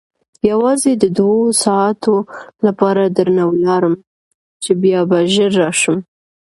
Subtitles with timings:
[0.51, 2.15] یوازې د دوو ساعتو
[2.65, 3.95] لپاره درنه ولاړم
[4.63, 5.97] چې بیا به ژر راشم.